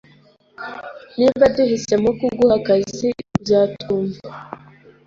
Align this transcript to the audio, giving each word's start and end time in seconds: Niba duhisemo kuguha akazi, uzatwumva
Niba 1.19 1.45
duhisemo 1.55 2.09
kuguha 2.19 2.55
akazi, 2.59 3.07
uzatwumva 3.39 4.27